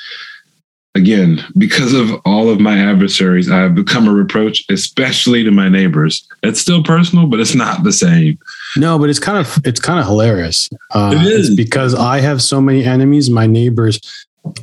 again, 0.94 1.44
because 1.56 1.92
of 1.92 2.10
all 2.24 2.48
of 2.50 2.60
my 2.60 2.78
adversaries, 2.78 3.50
I 3.50 3.58
have 3.60 3.74
become 3.74 4.08
a 4.08 4.12
reproach, 4.12 4.64
especially 4.70 5.44
to 5.44 5.50
my 5.50 5.68
neighbors. 5.68 6.26
It's 6.42 6.60
still 6.60 6.82
personal, 6.82 7.26
but 7.26 7.40
it's 7.40 7.54
not 7.54 7.84
the 7.84 7.92
same. 7.92 8.38
No, 8.76 8.98
but 8.98 9.10
it's 9.10 9.18
kind 9.18 9.38
of 9.38 9.58
it's 9.64 9.80
kind 9.80 9.98
of 10.00 10.06
hilarious. 10.06 10.68
Uh, 10.92 11.14
It 11.16 11.26
is. 11.26 11.54
Because 11.54 11.94
I 11.94 12.20
have 12.20 12.42
so 12.42 12.60
many 12.60 12.84
enemies. 12.84 13.30
My 13.30 13.46
neighbors 13.46 14.00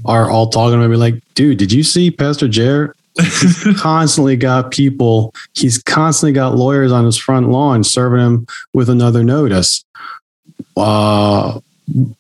are 0.06 0.30
all 0.30 0.50
talking 0.50 0.80
to 0.80 0.88
me 0.88 0.96
like, 0.98 1.22
"Dude, 1.36 1.58
did 1.58 1.72
you 1.72 1.84
see 1.84 2.12
Pastor 2.12 2.48
Jared? 2.48 2.92
constantly 3.78 4.36
got 4.36 4.70
people. 4.72 5.34
He's 5.54 5.82
constantly 5.82 6.34
got 6.34 6.56
lawyers 6.56 6.92
on 6.92 7.04
his 7.04 7.18
front 7.18 7.50
lawn 7.50 7.84
serving 7.84 8.20
him 8.20 8.48
with 8.74 8.90
another 8.90 9.24
notice. 9.24 9.84
Uh, 10.76 11.60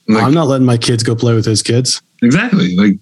Like- 0.07 0.23
I'm 0.23 0.33
not 0.33 0.47
letting 0.47 0.65
my 0.65 0.77
kids 0.77 1.03
go 1.03 1.13
play 1.15 1.35
with 1.35 1.45
his 1.45 1.61
kids. 1.61 2.01
Exactly. 2.23 2.75
Like 2.75 2.97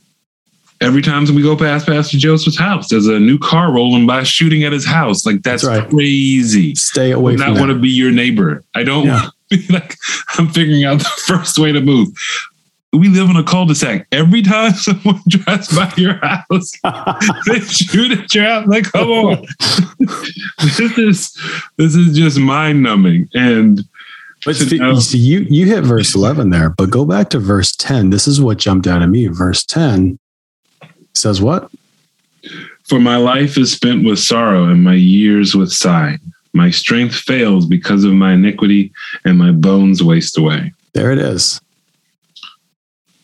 every 0.85 1.01
time 1.01 1.25
we 1.33 1.41
go 1.41 1.55
past 1.57 1.85
Pastor 1.87 2.17
Joseph's 2.17 2.57
house, 2.57 2.89
there's 2.89 3.07
a 3.07 3.19
new 3.19 3.37
car 3.39 3.71
rolling 3.73 4.05
by 4.05 4.23
shooting 4.23 4.63
at 4.63 4.71
his 4.71 4.85
house. 4.85 5.25
Like 5.25 5.41
that's, 5.41 5.63
That's 5.63 5.81
right. 5.81 5.89
crazy. 5.89 6.75
Stay 6.75 7.11
away 7.11 7.33
I 7.33 7.35
not 7.37 7.59
want 7.59 7.71
to 7.71 7.79
be 7.79 7.89
your 7.89 8.11
neighbor. 8.11 8.63
I 8.75 8.83
don't 8.83 9.05
Yeah. 9.05 9.21
want 9.23 9.33
to 9.51 9.57
be 9.57 9.67
like 9.73 9.95
I'm 10.37 10.47
figuring 10.49 10.83
out 10.83 10.99
the 10.99 11.05
first 11.27 11.57
way 11.57 11.71
to 11.71 11.81
move. 11.81 12.09
We 12.93 13.09
live 13.09 13.29
in 13.29 13.35
a 13.35 13.43
cul-de-sac. 13.43 14.07
Every 14.13 14.41
time 14.41 14.71
someone 14.87 15.19
drives 15.27 15.75
by 15.75 15.91
your 15.97 16.13
house, 16.25 16.71
they 17.45 17.59
shoot 17.59 18.11
at 18.17 18.33
your 18.33 18.45
house. 18.45 18.67
Like, 18.67 18.85
come 18.91 19.09
on. 19.09 19.45
this 20.63 20.79
is 20.97 21.33
this 21.77 21.95
is 21.95 22.15
just 22.17 22.37
mind-numbing. 22.39 23.27
And 23.33 23.81
But 24.45 24.55
see, 24.55 24.79
see, 25.01 25.17
you 25.17 25.39
you 25.49 25.65
hit 25.65 25.83
verse 25.83 26.15
eleven 26.15 26.51
there, 26.51 26.69
but 26.69 26.89
go 26.89 27.03
back 27.05 27.29
to 27.31 27.39
verse 27.39 27.75
ten. 27.75 28.11
This 28.11 28.27
is 28.27 28.39
what 28.39 28.59
jumped 28.59 28.87
out 28.87 29.01
at 29.01 29.09
me. 29.09 29.27
Verse 29.27 29.65
ten 29.65 30.17
says 31.15 31.41
what? 31.41 31.71
For 32.83 32.99
my 32.99 33.17
life 33.17 33.57
is 33.57 33.71
spent 33.71 34.05
with 34.05 34.19
sorrow 34.19 34.65
and 34.65 34.83
my 34.83 34.93
years 34.93 35.55
with 35.55 35.71
sighing. 35.71 36.19
My 36.53 36.69
strength 36.69 37.15
fails 37.15 37.65
because 37.65 38.03
of 38.03 38.13
my 38.13 38.33
iniquity 38.33 38.91
and 39.25 39.37
my 39.37 39.51
bones 39.51 40.03
waste 40.03 40.37
away. 40.37 40.73
There 40.93 41.11
it 41.11 41.17
is. 41.17 41.59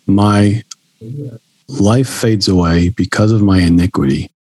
My 0.06 0.64
life 1.68 2.10
fades 2.10 2.48
away 2.48 2.90
because 2.90 3.32
of 3.32 3.42
my 3.42 3.60
iniquity. 3.60 4.32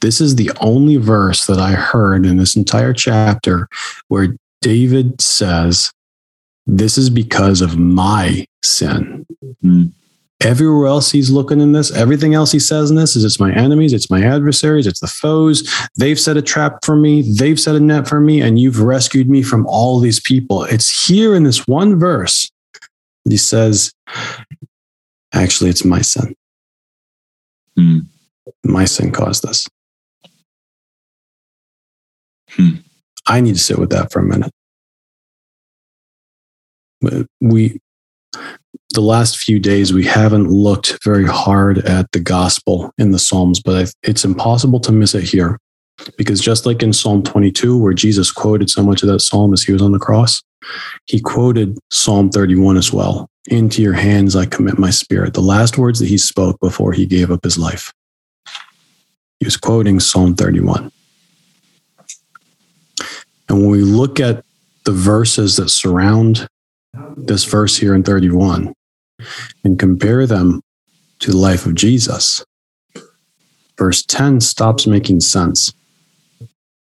This 0.00 0.20
is 0.20 0.36
the 0.36 0.50
only 0.60 0.96
verse 0.96 1.46
that 1.46 1.58
I 1.58 1.72
heard 1.72 2.24
in 2.24 2.38
this 2.38 2.56
entire 2.56 2.94
chapter 2.94 3.68
where 4.08 4.36
David 4.62 5.20
says, 5.20 5.92
This 6.66 6.96
is 6.96 7.10
because 7.10 7.60
of 7.60 7.76
my 7.76 8.46
sin. 8.62 9.26
Hmm. 9.60 9.86
Everywhere 10.40 10.86
else 10.86 11.10
he's 11.10 11.30
looking 11.30 11.60
in 11.60 11.72
this, 11.72 11.90
everything 11.90 12.32
else 12.32 12.52
he 12.52 12.60
says 12.60 12.90
in 12.90 12.96
this 12.96 13.16
is 13.16 13.24
it's 13.24 13.40
my 13.40 13.52
enemies, 13.52 13.92
it's 13.92 14.08
my 14.08 14.22
adversaries, 14.22 14.86
it's 14.86 15.00
the 15.00 15.08
foes. 15.08 15.68
They've 15.96 16.18
set 16.18 16.36
a 16.36 16.42
trap 16.42 16.84
for 16.84 16.94
me, 16.94 17.22
they've 17.22 17.58
set 17.58 17.74
a 17.74 17.80
net 17.80 18.06
for 18.06 18.20
me, 18.20 18.40
and 18.40 18.58
you've 18.58 18.80
rescued 18.80 19.28
me 19.28 19.42
from 19.42 19.66
all 19.66 19.98
these 19.98 20.20
people. 20.20 20.62
It's 20.62 21.08
here 21.08 21.34
in 21.34 21.42
this 21.42 21.66
one 21.66 21.98
verse 21.98 22.52
that 23.24 23.32
he 23.32 23.36
says, 23.36 23.92
Actually, 25.32 25.70
it's 25.70 25.84
my 25.84 26.00
sin. 26.00 26.34
Hmm. 27.76 27.98
My 28.64 28.84
sin 28.84 29.12
caused 29.12 29.42
this. 29.42 29.66
Hmm. 32.50 32.76
I 33.26 33.40
need 33.40 33.54
to 33.54 33.60
sit 33.60 33.78
with 33.78 33.90
that 33.90 34.10
for 34.10 34.20
a 34.20 34.24
minute. 34.24 34.52
We, 37.40 37.80
the 38.90 39.00
last 39.00 39.38
few 39.38 39.58
days, 39.58 39.92
we 39.92 40.04
haven't 40.04 40.48
looked 40.48 40.98
very 41.04 41.26
hard 41.26 41.78
at 41.78 42.10
the 42.12 42.20
gospel 42.20 42.92
in 42.98 43.10
the 43.10 43.18
Psalms, 43.18 43.60
but 43.60 43.92
it's 44.02 44.24
impossible 44.24 44.80
to 44.80 44.92
miss 44.92 45.14
it 45.14 45.24
here. 45.24 45.58
Because 46.16 46.40
just 46.40 46.64
like 46.64 46.82
in 46.82 46.92
Psalm 46.92 47.22
22, 47.22 47.76
where 47.76 47.92
Jesus 47.92 48.32
quoted 48.32 48.70
so 48.70 48.82
much 48.82 49.02
of 49.02 49.08
that 49.08 49.20
psalm 49.20 49.52
as 49.52 49.64
he 49.64 49.72
was 49.72 49.82
on 49.82 49.92
the 49.92 49.98
cross, 49.98 50.42
he 51.06 51.20
quoted 51.20 51.76
Psalm 51.90 52.30
31 52.30 52.76
as 52.76 52.92
well. 52.92 53.28
Into 53.48 53.82
your 53.82 53.94
hands 53.94 54.36
I 54.36 54.46
commit 54.46 54.78
my 54.78 54.90
spirit. 54.90 55.34
The 55.34 55.40
last 55.40 55.76
words 55.76 55.98
that 55.98 56.08
he 56.08 56.18
spoke 56.18 56.60
before 56.60 56.92
he 56.92 57.04
gave 57.04 57.30
up 57.30 57.42
his 57.42 57.58
life. 57.58 57.92
He 59.40 59.44
was 59.44 59.56
quoting 59.56 60.00
Psalm 60.00 60.34
31. 60.34 60.92
And 63.48 63.60
when 63.60 63.70
we 63.70 63.82
look 63.82 64.20
at 64.20 64.44
the 64.84 64.92
verses 64.92 65.56
that 65.56 65.70
surround 65.70 66.48
this 67.16 67.44
verse 67.44 67.76
here 67.76 67.94
in 67.94 68.02
31 68.02 68.72
and 69.64 69.78
compare 69.78 70.26
them 70.26 70.60
to 71.20 71.32
the 71.32 71.36
life 71.36 71.66
of 71.66 71.74
Jesus, 71.74 72.44
verse 73.76 74.04
10 74.04 74.40
stops 74.40 74.86
making 74.86 75.20
sense 75.20 75.72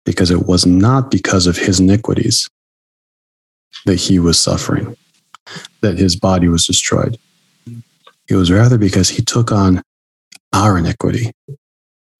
because 0.04 0.30
it 0.30 0.46
was 0.46 0.66
not 0.66 1.10
because 1.10 1.46
of 1.46 1.56
his 1.56 1.80
iniquities 1.80 2.48
that 3.86 3.96
he 3.96 4.18
was 4.18 4.38
suffering, 4.38 4.96
that 5.80 5.98
his 5.98 6.16
body 6.16 6.48
was 6.48 6.66
destroyed. 6.66 7.18
It 8.28 8.36
was 8.36 8.50
rather 8.50 8.78
because 8.78 9.10
he 9.10 9.22
took 9.22 9.50
on 9.50 9.82
our 10.52 10.78
iniquity 10.78 11.32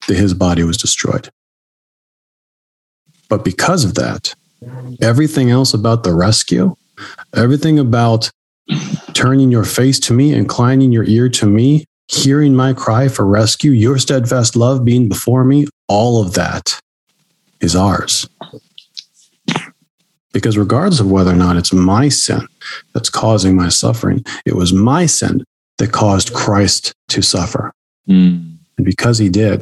that 0.07 0.17
his 0.17 0.33
body 0.33 0.63
was 0.63 0.77
destroyed. 0.77 1.29
But 3.29 3.45
because 3.45 3.85
of 3.85 3.95
that, 3.95 4.33
everything 5.01 5.49
else 5.51 5.73
about 5.73 6.03
the 6.03 6.13
rescue, 6.13 6.75
everything 7.35 7.79
about 7.79 8.29
turning 9.13 9.51
your 9.51 9.63
face 9.63 9.99
to 9.99 10.13
me, 10.13 10.33
inclining 10.33 10.91
your 10.91 11.03
ear 11.03 11.29
to 11.29 11.45
me, 11.45 11.85
hearing 12.07 12.55
my 12.55 12.73
cry 12.73 13.07
for 13.07 13.25
rescue, 13.25 13.71
your 13.71 13.97
steadfast 13.97 14.55
love 14.55 14.83
being 14.83 15.09
before 15.09 15.43
me, 15.43 15.67
all 15.87 16.21
of 16.21 16.33
that 16.33 16.79
is 17.59 17.75
ours. 17.75 18.27
Because 20.33 20.57
regardless 20.57 20.99
of 20.99 21.11
whether 21.11 21.31
or 21.31 21.35
not 21.35 21.57
it's 21.57 21.73
my 21.73 22.07
sin 22.07 22.47
that's 22.93 23.09
causing 23.09 23.55
my 23.55 23.69
suffering, 23.69 24.23
it 24.45 24.55
was 24.55 24.71
my 24.71 25.05
sin 25.05 25.43
that 25.77 25.91
caused 25.91 26.33
Christ 26.33 26.93
to 27.09 27.21
suffer. 27.21 27.73
Mm. 28.07 28.57
And 28.77 28.85
because 28.85 29.17
he 29.17 29.29
did, 29.29 29.61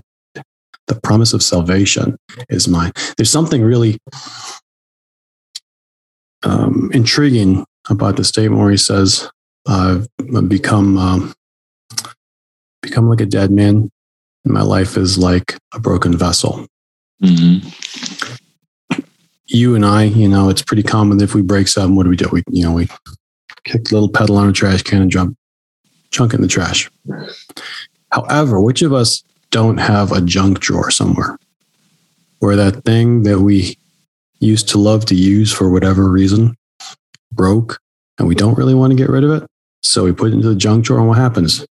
the 0.87 0.99
promise 1.01 1.33
of 1.33 1.43
salvation 1.43 2.17
is 2.49 2.67
mine. 2.67 2.91
There's 3.17 3.29
something 3.29 3.61
really 3.61 3.99
um, 6.43 6.89
intriguing 6.93 7.65
about 7.89 8.17
the 8.17 8.23
statement 8.23 8.61
where 8.61 8.71
he 8.71 8.77
says, 8.77 9.29
"I've 9.67 10.07
become 10.47 10.97
um, 10.97 11.33
become 12.81 13.09
like 13.09 13.21
a 13.21 13.25
dead 13.25 13.51
man, 13.51 13.89
and 14.45 14.53
my 14.53 14.61
life 14.61 14.97
is 14.97 15.17
like 15.17 15.57
a 15.73 15.79
broken 15.79 16.17
vessel." 16.17 16.67
Mhm. 17.23 17.65
You 19.47 19.75
and 19.75 19.85
I, 19.85 20.03
you 20.03 20.27
know, 20.27 20.49
it's 20.49 20.61
pretty 20.61 20.83
common 20.83 21.19
if 21.21 21.33
we 21.33 21.41
break 21.41 21.67
something, 21.67 21.95
what 21.95 22.03
do 22.03 22.09
we 22.09 22.15
do? 22.15 22.29
We, 22.31 22.43
you 22.51 22.63
know, 22.63 22.73
we 22.73 22.87
kick 23.63 23.85
the 23.85 23.95
little 23.95 24.09
pedal 24.09 24.37
on 24.37 24.47
a 24.47 24.53
trash 24.53 24.83
can 24.83 25.01
and 25.01 25.11
jump, 25.11 25.35
chunk 26.11 26.35
in 26.35 26.41
the 26.41 26.47
trash. 26.47 26.89
However, 28.11 28.61
which 28.61 28.83
of 28.83 28.93
us 28.93 29.23
don't 29.49 29.79
have 29.79 30.11
a 30.11 30.21
junk 30.21 30.59
drawer 30.59 30.91
somewhere 30.91 31.37
where 32.39 32.55
that 32.55 32.83
thing 32.85 33.23
that 33.23 33.39
we 33.39 33.77
used 34.39 34.69
to 34.69 34.77
love 34.77 35.05
to 35.05 35.15
use 35.15 35.51
for 35.51 35.69
whatever 35.69 36.09
reason 36.09 36.55
broke 37.31 37.79
and 38.17 38.27
we 38.27 38.35
don't 38.35 38.57
really 38.57 38.73
want 38.73 38.91
to 38.91 38.97
get 38.97 39.09
rid 39.09 39.23
of 39.23 39.31
it? 39.31 39.49
So 39.81 40.03
we 40.03 40.11
put 40.11 40.31
it 40.31 40.35
into 40.35 40.49
the 40.49 40.55
junk 40.55 40.85
drawer 40.85 40.99
and 40.99 41.07
what 41.07 41.17
happens? 41.17 41.65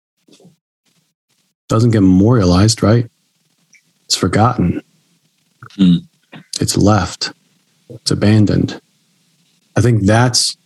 Doesn't 1.68 1.90
get 1.90 2.00
memorialized, 2.00 2.82
right? 2.82 3.10
It's 4.04 4.16
forgotten. 4.16 4.82
Hmm. 5.76 5.96
It's 6.60 6.76
left. 6.76 7.32
It's 7.88 8.10
abandoned. 8.10 8.80
I 9.76 9.80
think 9.80 10.04
that's 10.04 10.56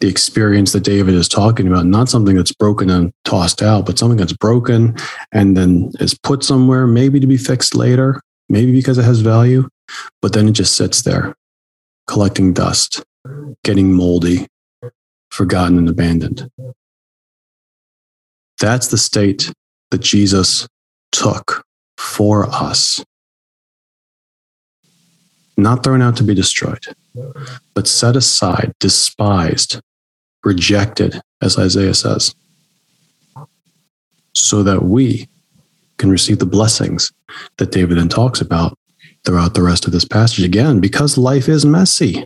the 0.00 0.08
experience 0.08 0.72
that 0.72 0.84
David 0.84 1.14
is 1.14 1.28
talking 1.28 1.66
about, 1.66 1.86
not 1.86 2.08
something 2.08 2.36
that's 2.36 2.52
broken 2.52 2.88
and 2.88 3.12
tossed 3.24 3.62
out, 3.62 3.84
but 3.84 3.98
something 3.98 4.16
that's 4.16 4.32
broken 4.32 4.96
and 5.32 5.56
then 5.56 5.90
is 6.00 6.16
put 6.16 6.44
somewhere, 6.44 6.86
maybe 6.86 7.18
to 7.18 7.26
be 7.26 7.36
fixed 7.36 7.74
later, 7.74 8.20
maybe 8.48 8.72
because 8.72 8.98
it 8.98 9.04
has 9.04 9.20
value, 9.20 9.68
but 10.22 10.32
then 10.32 10.48
it 10.48 10.52
just 10.52 10.76
sits 10.76 11.02
there, 11.02 11.34
collecting 12.08 12.52
dust, 12.52 13.04
getting 13.62 13.92
moldy, 13.92 14.48
forgotten 15.30 15.78
and 15.78 15.88
abandoned. 15.88 16.50
That's 18.58 18.88
the 18.88 18.98
state 18.98 19.52
that 19.90 20.00
Jesus 20.00 20.66
took 21.12 21.64
for 21.96 22.48
us. 22.48 23.04
Not 25.56 25.84
thrown 25.84 26.02
out 26.02 26.16
to 26.16 26.24
be 26.24 26.34
destroyed, 26.34 26.84
but 27.74 27.86
set 27.86 28.16
aside, 28.16 28.72
despised, 28.80 29.80
rejected, 30.44 31.20
as 31.42 31.58
Isaiah 31.58 31.94
says, 31.94 32.34
so 34.32 34.62
that 34.62 34.84
we 34.84 35.28
can 35.98 36.10
receive 36.10 36.38
the 36.38 36.46
blessings 36.46 37.12
that 37.58 37.72
David 37.72 37.98
then 37.98 38.08
talks 38.08 38.40
about 38.40 38.78
throughout 39.28 39.52
the 39.52 39.62
rest 39.62 39.84
of 39.84 39.92
this 39.92 40.06
passage. 40.06 40.42
Again, 40.42 40.80
because 40.80 41.18
life 41.18 41.50
is 41.50 41.66
messy, 41.66 42.24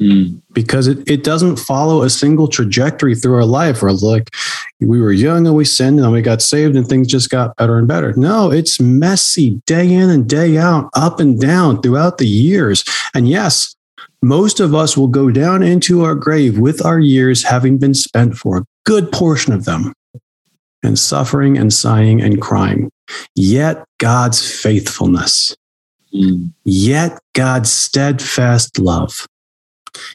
Mm. 0.00 0.40
because 0.52 0.86
it, 0.86 0.98
it 1.10 1.24
doesn't 1.24 1.56
follow 1.56 2.02
a 2.02 2.08
single 2.08 2.46
trajectory 2.46 3.16
through 3.16 3.34
our 3.34 3.44
life 3.44 3.82
where 3.82 3.90
like 3.92 4.30
we 4.80 5.00
were 5.00 5.10
young 5.10 5.44
and 5.44 5.56
we 5.56 5.64
sinned 5.64 5.98
and 5.98 6.12
we 6.12 6.22
got 6.22 6.40
saved 6.40 6.76
and 6.76 6.86
things 6.86 7.08
just 7.08 7.30
got 7.30 7.56
better 7.56 7.76
and 7.78 7.88
better. 7.88 8.14
No, 8.16 8.52
it's 8.52 8.78
messy 8.78 9.60
day 9.66 9.92
in 9.92 10.08
and 10.08 10.28
day 10.28 10.56
out, 10.56 10.88
up 10.94 11.18
and 11.18 11.40
down 11.40 11.82
throughout 11.82 12.18
the 12.18 12.28
years. 12.28 12.84
And 13.12 13.28
yes, 13.28 13.74
most 14.22 14.60
of 14.60 14.72
us 14.72 14.96
will 14.96 15.08
go 15.08 15.32
down 15.32 15.64
into 15.64 16.04
our 16.04 16.14
grave 16.14 16.60
with 16.60 16.86
our 16.86 17.00
years 17.00 17.42
having 17.42 17.76
been 17.76 17.94
spent 17.94 18.36
for 18.38 18.58
a 18.58 18.64
good 18.86 19.10
portion 19.10 19.52
of 19.52 19.64
them 19.64 19.92
and 20.84 20.96
suffering 20.96 21.58
and 21.58 21.72
sighing 21.72 22.22
and 22.22 22.40
crying. 22.40 22.88
Yet 23.34 23.84
God's 23.98 24.48
faithfulness, 24.48 25.56
Mm. 26.14 26.52
yet 26.64 27.20
God's 27.34 27.70
steadfast 27.70 28.78
love, 28.78 29.26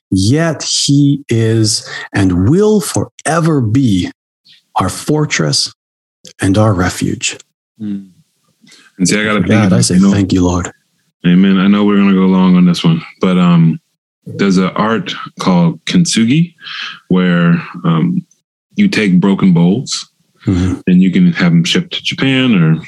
yet 0.10 0.64
He 0.64 1.24
is 1.30 1.88
and 2.14 2.50
will 2.50 2.82
forever 2.82 3.62
be 3.62 4.12
our 4.76 4.90
fortress 4.90 5.74
and 6.42 6.58
our 6.58 6.74
refuge. 6.74 7.38
And 8.98 9.08
see, 9.08 9.20
I 9.20 9.24
got 9.24 9.34
to 9.34 9.48
God, 9.48 9.74
I 9.74 9.82
say 9.82 10.00
know, 10.00 10.12
thank 10.12 10.34
you, 10.34 10.44
Lord. 10.44 10.72
Amen. 11.26 11.58
I 11.58 11.68
know 11.68 11.86
we're 11.86 11.98
going 11.98 12.10
to 12.10 12.16
go 12.16 12.26
long 12.26 12.56
on 12.56 12.66
this 12.66 12.84
one, 12.84 13.02
but 13.22 13.38
um, 13.38 13.80
there's 14.26 14.58
an 14.58 14.70
art 14.76 15.14
called 15.40 15.84
kintsugi 15.86 16.54
where 17.08 17.62
um, 17.84 18.26
you 18.76 18.88
take 18.88 19.20
broken 19.20 19.54
bowls 19.54 20.10
mm-hmm. 20.46 20.82
and 20.88 21.02
you 21.02 21.12
can 21.12 21.32
have 21.34 21.52
them 21.52 21.64
shipped 21.64 21.94
to 21.94 22.04
Japan 22.04 22.56
or 22.56 22.84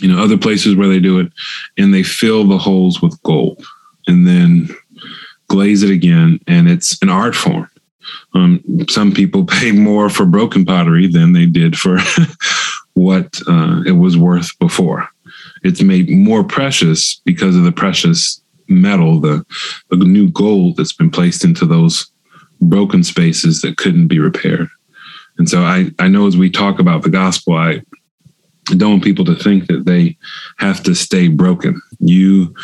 you 0.00 0.08
know 0.08 0.22
other 0.22 0.38
places 0.38 0.76
where 0.76 0.88
they 0.88 1.00
do 1.00 1.18
it, 1.18 1.32
and 1.78 1.92
they 1.92 2.02
fill 2.02 2.46
the 2.46 2.58
holes 2.58 3.02
with 3.02 3.20
gold 3.22 3.64
and 4.06 4.26
then 4.26 4.68
glaze 5.48 5.82
it 5.82 5.90
again, 5.90 6.40
and 6.46 6.68
it's 6.68 7.00
an 7.02 7.08
art 7.08 7.34
form. 7.34 7.68
Um, 8.34 8.62
some 8.88 9.12
people 9.12 9.44
pay 9.60 9.72
more 9.72 10.08
for 10.08 10.24
broken 10.24 10.64
pottery 10.64 11.06
than 11.06 11.32
they 11.32 11.46
did 11.46 11.78
for 11.78 11.98
what 12.94 13.40
uh, 13.48 13.82
it 13.86 13.92
was 13.92 14.16
worth 14.16 14.58
before. 14.58 15.08
It's 15.62 15.82
made 15.82 16.10
more 16.10 16.44
precious 16.44 17.20
because 17.24 17.56
of 17.56 17.64
the 17.64 17.72
precious 17.72 18.40
metal, 18.68 19.20
the, 19.20 19.44
the 19.90 19.96
new 19.96 20.30
gold 20.30 20.76
that's 20.76 20.92
been 20.92 21.10
placed 21.10 21.44
into 21.44 21.66
those 21.66 22.10
broken 22.60 23.02
spaces 23.02 23.60
that 23.62 23.76
couldn't 23.76 24.08
be 24.08 24.18
repaired. 24.18 24.68
And 25.38 25.48
so 25.48 25.62
I, 25.62 25.90
I 25.98 26.08
know 26.08 26.26
as 26.26 26.36
we 26.36 26.50
talk 26.50 26.78
about 26.78 27.02
the 27.02 27.10
gospel, 27.10 27.54
I 27.54 27.82
don't 28.76 28.90
want 28.90 29.04
people 29.04 29.24
to 29.26 29.36
think 29.36 29.66
that 29.66 29.84
they 29.84 30.16
have 30.58 30.82
to 30.84 30.94
stay 30.94 31.28
broken. 31.28 31.80
You 31.98 32.54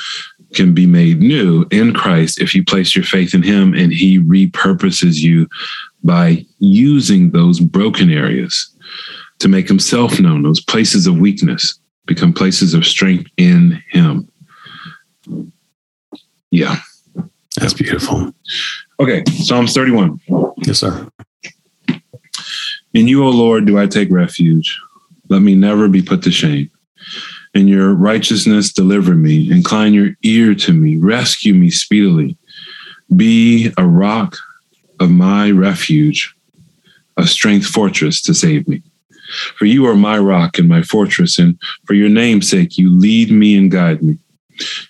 can 0.54 0.75
be 0.75 0.86
made 0.86 1.20
new 1.20 1.66
in 1.70 1.92
Christ 1.92 2.40
if 2.40 2.54
you 2.54 2.64
place 2.64 2.94
your 2.94 3.04
faith 3.04 3.34
in 3.34 3.42
Him 3.42 3.75
and 3.75 3.92
He 3.92 4.18
repurposes 4.18 5.20
you 5.20 5.48
by 6.04 6.44
using 6.58 7.30
those 7.30 7.60
broken 7.60 8.10
areas 8.10 8.75
to 9.40 9.48
make 9.48 9.68
Himself 9.68 10.18
known, 10.20 10.42
those 10.42 10.60
places 10.60 11.06
of 11.06 11.18
weakness 11.18 11.78
become 12.06 12.32
places 12.32 12.75
of 12.75 12.86
strength 12.86 13.30
in 13.36 13.82
Him. 13.90 14.28
Yeah. 16.50 16.76
That's 17.58 17.75
beautiful. 17.75 18.32
Okay, 19.00 19.25
Psalms 19.26 19.75
31. 19.75 20.20
Yes, 20.58 20.78
sir. 20.78 21.08
In 22.94 23.08
you, 23.08 23.25
O 23.25 23.28
Lord, 23.28 23.66
do 23.66 23.78
I 23.78 23.86
take 23.86 24.10
refuge. 24.10 24.78
Let 25.28 25.42
me 25.42 25.54
never 25.54 25.88
be 25.88 26.02
put 26.02 26.23
to 26.23 26.30
shame. 26.30 26.71
In 27.54 27.68
your 27.68 27.95
righteousness, 27.95 28.73
deliver 28.73 29.14
me. 29.14 29.50
Incline 29.50 29.95
your 29.95 30.11
ear 30.23 30.54
to 30.56 30.73
me. 30.73 30.97
Rescue 30.97 31.54
me 31.54 31.71
speedily. 31.71 32.37
Be 33.14 33.73
a 33.78 33.87
rock 33.87 34.37
of 35.00 35.11
my 35.11 35.50
refuge, 35.50 36.35
a 37.16 37.26
strength 37.26 37.66
fortress 37.66 38.21
to 38.23 38.35
save 38.35 38.68
me. 38.68 38.83
For 39.56 39.64
you 39.64 39.87
are 39.87 39.97
my 39.97 40.18
rock 40.18 40.59
and 40.59 40.68
my 40.68 40.83
fortress, 40.83 41.38
and 41.38 41.59
for 41.85 41.95
your 41.95 42.09
name's 42.09 42.49
sake, 42.49 42.78
you 42.78 42.90
lead 42.90 43.30
me 43.30 43.56
and 43.56 43.71
guide 43.71 44.02
me. 44.02 44.18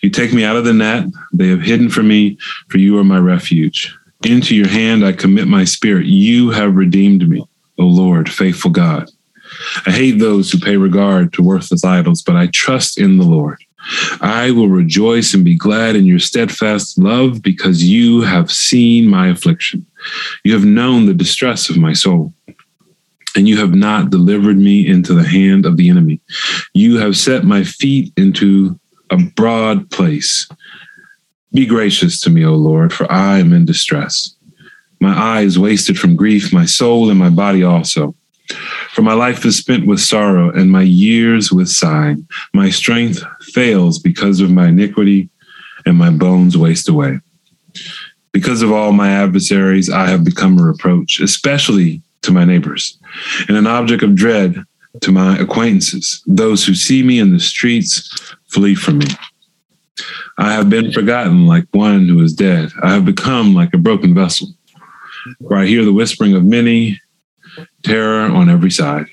You 0.03 0.11
take 0.11 0.33
me 0.33 0.45
out 0.45 0.57
of 0.57 0.65
the 0.65 0.73
net 0.73 1.07
they 1.33 1.49
have 1.49 1.63
hidden 1.63 1.89
for 1.89 2.03
me, 2.03 2.39
for 2.69 2.79
you 2.79 2.99
are 2.99 3.05
my 3.05 3.19
refuge. 3.19 3.95
Into 4.25 4.55
your 4.55 4.69
hand 4.69 5.05
I 5.05 5.13
commit 5.13 5.49
my 5.49 5.65
spirit. 5.65 6.07
You 6.07 6.51
have 6.51 6.75
redeemed 6.75 7.29
me, 7.29 7.47
O 7.79 7.85
Lord, 7.85 8.31
faithful 8.31 8.71
God. 8.71 9.11
I 9.87 9.91
hate 9.91 10.19
those 10.19 10.51
who 10.51 10.59
pay 10.59 10.77
regard 10.77 11.33
to 11.35 11.43
worthless 11.43 11.85
idols, 11.85 12.23
but 12.23 12.37
I 12.37 12.49
trust 12.49 12.99
in 12.99 13.19
the 13.19 13.25
Lord. 13.25 13.59
I 14.21 14.51
will 14.51 14.69
rejoice 14.69 15.33
and 15.33 15.45
be 15.45 15.57
glad 15.57 15.95
in 15.95 16.07
your 16.07 16.19
steadfast 16.19 16.99
love 16.99 17.43
because 17.43 17.85
you 17.85 18.23
have 18.23 18.51
seen 18.51 19.07
my 19.07 19.29
affliction. 19.29 19.87
You 20.45 20.53
have 20.55 20.65
known 20.65 21.07
the 21.07 21.15
distress 21.15 21.71
of 21.71 21.77
my 21.77 21.93
soul, 21.93 22.33
and 23.37 23.49
you 23.49 23.59
have 23.59 23.75
not 23.75 24.11
delivered 24.11 24.57
me 24.57 24.87
into 24.87 25.15
the 25.15 25.27
hand 25.27 25.67
of 25.67 25.77
the 25.77 25.89
enemy. 25.89 26.21
You 26.75 26.99
have 26.99 27.17
set 27.17 27.45
my 27.45 27.63
feet 27.63 28.13
into 28.17 28.79
a 29.11 29.17
broad 29.17 29.91
place. 29.91 30.49
Be 31.53 31.65
gracious 31.65 32.21
to 32.23 32.31
me, 32.31 32.45
O 32.45 32.55
Lord, 32.55 32.93
for 32.93 33.11
I 33.11 33.39
am 33.39 33.53
in 33.53 33.65
distress. 33.65 34.35
My 35.01 35.17
eyes 35.17 35.59
wasted 35.59 35.99
from 35.99 36.17
grief, 36.17 36.53
my 36.53 36.65
soul 36.65 37.09
and 37.11 37.19
my 37.19 37.31
body 37.31 37.63
also. 37.63 38.15
For 38.93 39.03
my 39.03 39.15
life 39.15 39.45
is 39.45 39.57
spent 39.57 39.87
with 39.87 40.01
sorrow, 40.01 40.51
and 40.51 40.71
my 40.71 40.83
years 40.83 41.53
with 41.53 41.69
sighing. 41.69 42.27
My 42.55 42.71
strength 42.71 43.23
fails 43.41 43.99
because 43.99 44.41
of 44.41 44.51
my 44.51 44.69
iniquity, 44.69 45.29
and 45.85 45.97
my 45.97 46.11
bones 46.11 46.57
waste 46.57 46.89
away. 46.89 47.21
Because 48.33 48.63
of 48.63 48.73
all 48.73 48.93
my 48.93 49.11
adversaries, 49.11 49.91
I 49.91 50.09
have 50.09 50.25
become 50.25 50.59
a 50.59 50.63
reproach, 50.63 51.21
especially 51.21 52.03
to 52.23 52.33
my 52.33 52.45
neighbors, 52.45 52.99
and 53.49 53.57
an 53.57 53.67
object 53.67 54.03
of 54.03 54.15
dread 54.15 54.65
to 55.01 55.13
my 55.13 55.39
acquaintances. 55.39 56.23
Those 56.27 56.65
who 56.65 56.75
see 56.75 57.03
me 57.03 57.19
in 57.19 57.33
the 57.33 57.41
streets 57.41 58.35
flee 58.49 58.75
from 58.75 58.99
me. 58.99 59.07
I 60.39 60.53
have 60.53 60.69
been 60.69 60.93
forgotten 60.93 61.47
like 61.47 61.67
one 61.73 62.09
who 62.09 62.23
is 62.23 62.35
dead. 62.35 62.71
I 62.83 62.93
have 62.93 63.05
become 63.05 63.55
like 63.55 63.73
a 63.73 63.79
broken 63.79 64.15
vessel, 64.15 64.49
For 65.47 65.57
I 65.57 65.67
hear 65.67 65.85
the 65.85 65.93
whispering 65.93 66.35
of 66.35 66.45
many, 66.45 67.01
terror 67.87 68.23
on 68.23 68.51
every 68.51 68.71
side. 68.71 69.07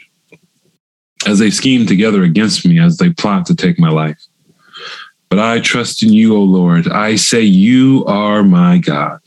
As 1.26 1.40
they 1.40 1.52
scheme 1.52 1.86
together 1.86 2.24
against 2.24 2.66
me, 2.66 2.80
as 2.80 2.98
they 2.98 3.12
plot 3.12 3.46
to 3.46 3.56
take 3.56 3.80
my 3.80 3.90
life. 3.90 4.22
But 5.30 5.40
I 5.40 5.62
trust 5.62 6.04
in 6.04 6.12
you, 6.12 6.36
O 6.36 6.42
Lord. 6.42 6.88
I 6.88 7.16
say, 7.16 7.42
You 7.42 8.04
are 8.06 8.44
my 8.44 8.80
God. 8.80 9.22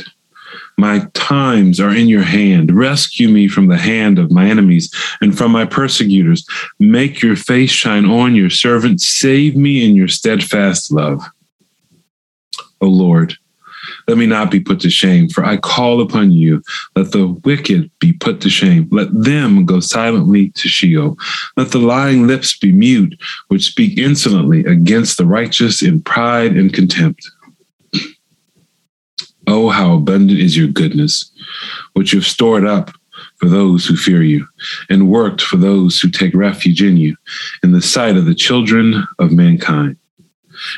My 0.78 1.08
times 1.14 1.80
are 1.80 1.94
in 1.94 2.06
your 2.06 2.22
hand. 2.22 2.76
Rescue 2.76 3.28
me 3.28 3.48
from 3.48 3.68
the 3.68 3.78
hand 3.78 4.18
of 4.18 4.30
my 4.30 4.46
enemies 4.46 4.94
and 5.22 5.36
from 5.36 5.52
my 5.52 5.64
persecutors. 5.64 6.46
Make 6.78 7.22
your 7.22 7.34
face 7.34 7.70
shine 7.70 8.04
on 8.04 8.34
your 8.34 8.50
servant. 8.50 9.00
Save 9.00 9.56
me 9.56 9.86
in 9.88 9.96
your 9.96 10.08
steadfast 10.08 10.92
love. 10.92 11.24
O 12.82 12.88
Lord, 12.88 13.38
let 14.08 14.18
me 14.18 14.26
not 14.26 14.50
be 14.50 14.60
put 14.60 14.80
to 14.80 14.90
shame, 14.90 15.28
for 15.28 15.44
I 15.44 15.56
call 15.56 16.00
upon 16.00 16.30
you. 16.30 16.62
Let 16.94 17.12
the 17.12 17.26
wicked 17.44 17.90
be 17.98 18.12
put 18.12 18.40
to 18.42 18.50
shame. 18.50 18.88
Let 18.92 19.08
them 19.12 19.66
go 19.66 19.80
silently 19.80 20.50
to 20.50 20.68
Sheol. 20.68 21.16
Let 21.56 21.72
the 21.72 21.78
lying 21.78 22.26
lips 22.26 22.56
be 22.56 22.72
mute, 22.72 23.20
which 23.48 23.64
speak 23.64 23.98
insolently 23.98 24.64
against 24.64 25.18
the 25.18 25.26
righteous 25.26 25.82
in 25.82 26.02
pride 26.02 26.56
and 26.56 26.72
contempt. 26.72 27.28
Oh, 29.48 29.70
how 29.70 29.94
abundant 29.94 30.40
is 30.40 30.56
your 30.56 30.68
goodness, 30.68 31.30
which 31.94 32.12
you 32.12 32.20
have 32.20 32.26
stored 32.26 32.66
up 32.66 32.90
for 33.36 33.48
those 33.48 33.86
who 33.86 33.96
fear 33.96 34.22
you, 34.22 34.46
and 34.88 35.10
worked 35.10 35.42
for 35.42 35.56
those 35.56 36.00
who 36.00 36.08
take 36.08 36.34
refuge 36.34 36.82
in 36.82 36.96
you, 36.96 37.16
in 37.62 37.72
the 37.72 37.82
sight 37.82 38.16
of 38.16 38.24
the 38.24 38.34
children 38.34 39.06
of 39.18 39.32
mankind. 39.32 39.96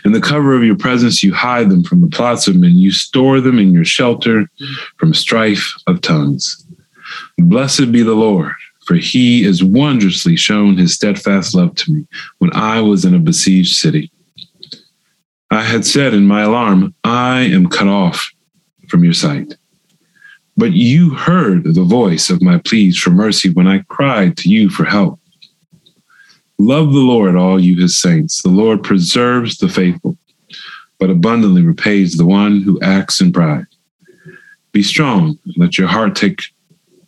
In 0.05 0.13
the 0.13 0.21
cover 0.21 0.55
of 0.55 0.65
your 0.65 0.77
presence, 0.77 1.23
you 1.23 1.33
hide 1.35 1.71
them 1.71 1.85
from 1.85 2.01
the 2.01 2.09
plots 2.09 2.49
of 2.49 2.57
men. 2.57 2.77
You 2.77 2.91
store 2.91 3.41
them 3.41 3.59
in 3.59 3.73
your 3.73 3.85
shelter 3.85 4.51
from 4.97 5.15
strife 5.15 5.73
of 5.87 6.01
tongues. 6.01 6.65
Blessed 7.39 7.93
be 7.93 8.03
the 8.03 8.15
Lord, 8.15 8.53
for 8.87 8.95
he 8.95 9.45
has 9.45 9.63
wondrously 9.63 10.37
shown 10.37 10.77
his 10.77 10.95
steadfast 10.95 11.55
love 11.55 11.75
to 11.77 11.93
me 11.93 12.07
when 12.39 12.55
I 12.55 12.81
was 12.81 13.05
in 13.05 13.15
a 13.15 13.19
besieged 13.19 13.77
city. 13.77 14.11
I 15.51 15.63
had 15.63 15.87
said 15.87 16.13
in 16.13 16.27
my 16.27 16.43
alarm, 16.43 16.95
I 17.05 17.41
am 17.41 17.69
cut 17.69 17.89
off 17.89 18.31
from 18.89 19.05
your 19.05 19.15
sight. 19.15 19.55
But 20.57 20.73
you 20.73 21.15
heard 21.15 21.65
the 21.65 21.85
voice 21.85 22.31
of 22.31 22.43
my 22.43 22.59
pleas 22.59 22.99
for 22.99 23.11
mercy 23.11 23.49
when 23.49 23.69
I 23.69 23.85
cried 23.89 24.37
to 24.39 24.49
you 24.49 24.69
for 24.69 24.85
help. 24.85 25.21
Love 26.59 26.93
the 26.93 26.99
Lord, 26.99 27.37
all 27.37 27.61
you 27.61 27.81
his 27.81 28.01
saints. 28.01 28.43
The 28.43 28.49
Lord 28.49 28.83
preserves 28.83 29.59
the 29.59 29.69
faithful, 29.69 30.17
but 30.99 31.11
abundantly 31.11 31.63
repays 31.63 32.17
the 32.17 32.27
one 32.27 32.63
who 32.63 32.81
acts 32.81 33.21
in 33.21 33.33
pride. 33.33 33.67
Be 34.73 34.83
strong, 34.83 35.39
and 35.45 35.55
let 35.57 35.79
your 35.79 35.89
heart 35.89 36.17
take 36.17 36.43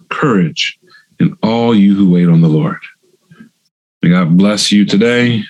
courage 0.08 0.78
in 1.18 1.36
all 1.42 1.74
you 1.74 1.94
who 1.94 2.10
wait 2.10 2.28
on 2.28 2.40
the 2.40 2.48
Lord. 2.48 2.78
May 4.02 4.10
God 4.10 4.36
bless 4.36 4.72
you 4.72 4.86
today 4.86 5.42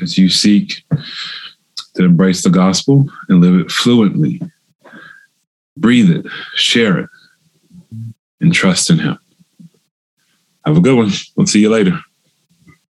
as 0.00 0.16
you 0.16 0.28
seek 0.28 0.84
to 1.94 2.04
embrace 2.04 2.42
the 2.42 2.50
gospel 2.50 3.08
and 3.28 3.40
live 3.40 3.58
it 3.58 3.70
fluently 3.70 4.40
breathe 5.76 6.10
it, 6.10 6.26
share 6.54 6.98
it, 6.98 7.10
and 8.40 8.52
trust 8.52 8.90
in 8.90 8.98
Him. 8.98 9.18
Have 10.64 10.76
a 10.76 10.80
good 10.80 10.96
one. 10.96 11.10
We'll 11.36 11.46
see 11.46 11.60
you 11.60 11.70
later. 11.70 11.98